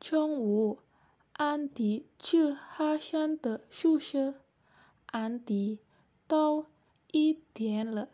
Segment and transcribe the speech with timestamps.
[0.00, 0.80] 中午，
[1.32, 4.34] 安迪去哈山的宿舍。
[5.06, 5.78] 安迪，
[6.26, 6.66] 都
[7.12, 8.08] 一点了，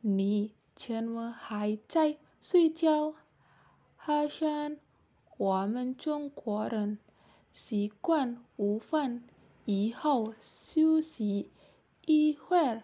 [0.00, 3.14] 你怎么还在睡觉？
[3.96, 4.78] 哈山，
[5.38, 6.98] 我们中国人
[7.52, 9.22] 习惯午饭
[9.64, 11.50] 以后休息
[12.04, 12.82] 一会儿，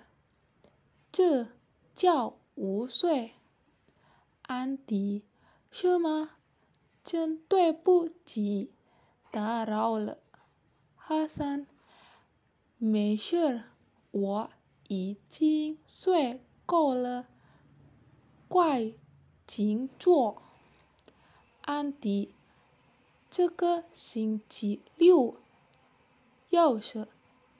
[1.11, 1.49] 这
[1.95, 3.33] 叫午睡。
[4.43, 5.25] 安迪，
[5.71, 6.36] 是吗？
[7.07, 8.73] 真对不起，
[9.31, 10.19] 打扰了。
[10.97, 11.65] 哈桑，
[12.79, 13.63] 没事，
[14.11, 14.51] 我
[14.89, 17.29] 已经睡够了。
[18.49, 18.93] 快
[19.47, 20.43] 请坐。
[21.61, 22.35] 安迪，
[23.31, 25.37] 这个星期六，
[26.49, 27.07] 要是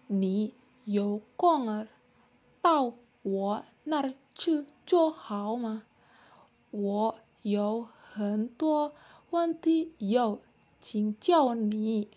[0.09, 1.87] 你有空儿，
[2.61, 5.85] 到我那儿去坐好吗？
[6.73, 8.93] 我有很多。
[9.31, 10.41] 问题有，
[10.81, 12.09] 请教你，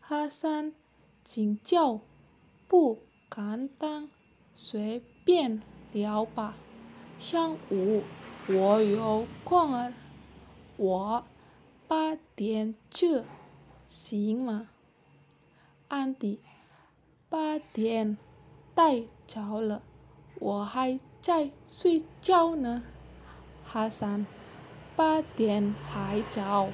[0.00, 0.72] 哈桑，
[1.24, 2.00] 请教，
[2.66, 4.08] 不敢当，
[4.54, 6.56] 随便聊吧。
[7.18, 8.02] 上午
[8.48, 9.92] 我有空儿，
[10.76, 11.24] 我
[11.86, 13.22] 八点去，
[13.88, 14.68] 行吗？
[15.88, 16.40] 安迪，
[17.28, 18.18] 八点
[18.74, 19.82] 太早了，
[20.40, 22.82] 我还在睡觉呢。
[23.64, 24.26] 哈桑。
[25.00, 26.68] 八点还早，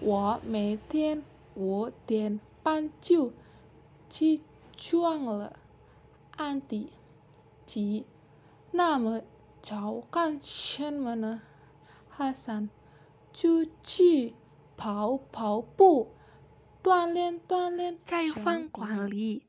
[0.00, 1.22] 我每天
[1.54, 3.32] 五点半就
[4.08, 4.42] 起
[4.76, 5.56] 床了。
[6.34, 6.90] 安迪，
[7.64, 8.04] 急
[8.72, 9.22] 那么
[9.62, 11.40] 早干什么呢？
[12.08, 12.68] 哈桑，
[13.32, 14.34] 出去
[14.76, 16.16] 跑跑步，
[16.82, 17.96] 锻炼锻炼。
[18.04, 19.44] 在饭馆里，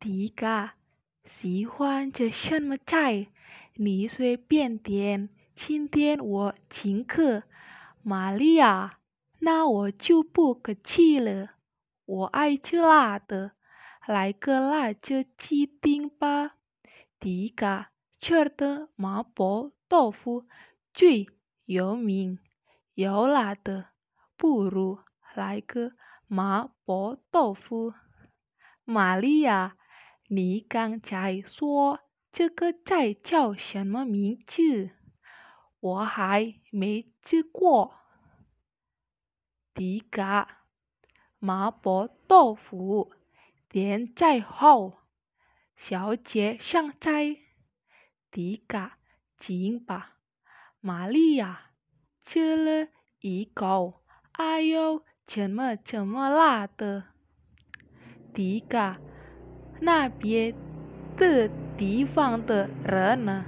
[0.00, 0.76] 迪嘎
[1.26, 3.26] 喜欢吃什么菜？
[3.74, 5.28] 你随便点。
[5.56, 7.44] 今天我请客，
[8.02, 8.98] 玛利亚，
[9.38, 11.50] 那我就不客气了。
[12.04, 13.52] 我爱吃辣的，
[14.06, 16.56] 来个辣椒鸡丁吧。
[17.20, 20.44] 迪嘎吃的麻婆豆腐
[20.92, 21.28] 最
[21.64, 22.40] 有名，
[22.94, 23.86] 有辣的，
[24.36, 24.98] 不如
[25.34, 25.92] 来个
[26.26, 27.94] 麻婆豆腐。
[28.84, 29.76] 玛利亚，
[30.28, 32.00] 你刚才说
[32.32, 34.90] 这个菜叫什么名字？
[35.84, 37.94] 我还没吃过，
[39.74, 40.62] 迪嘎，
[41.38, 43.12] 麻婆豆腐，
[43.68, 44.96] 点菜后，
[45.76, 47.36] 小姐上菜，
[48.30, 48.96] 迪嘎，
[49.36, 50.16] 请吧，
[50.80, 51.72] 玛利亚，
[52.24, 52.88] 吃了
[53.20, 54.02] 一口，
[54.32, 57.04] 哎呦，怎么这么辣的？
[58.32, 58.98] 迪嘎，
[59.82, 60.54] 那边
[61.18, 63.44] 的地方的人呢？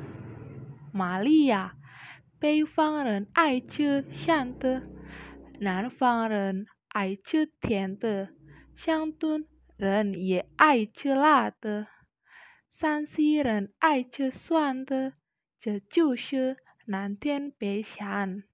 [0.92, 1.75] 玛利亚。
[2.38, 4.82] 北方人爱吃咸的，
[5.58, 8.28] 南方人爱吃甜的，
[8.74, 9.47] 山东
[9.78, 11.86] 人也爱吃辣的，
[12.70, 15.14] 山西人爱吃酸的，
[15.58, 18.44] 这就是南天北咸，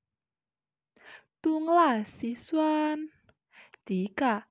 [1.41, 3.09] 东辣西酸。
[3.85, 4.47] 迪嘎，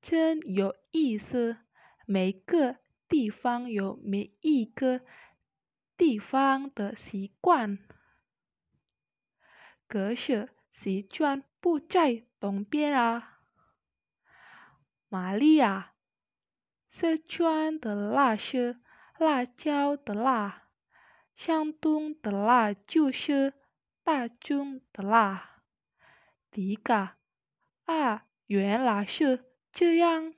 [0.00, 1.58] 真有意思，
[2.06, 2.76] 每个
[3.06, 5.02] 地方有每一个
[5.98, 7.78] 地方的习惯。
[9.88, 13.40] 可是四川不在东边啊，
[15.08, 15.94] 玛利亚。
[16.90, 18.80] 四川的辣是
[19.18, 20.68] 辣椒的辣，
[21.36, 23.54] 山东的辣就是
[24.02, 25.62] 大葱的辣。
[26.50, 27.16] 迪嘎，
[27.84, 30.34] 啊，原来是这样。